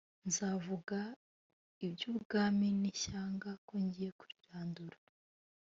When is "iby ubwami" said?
1.85-2.67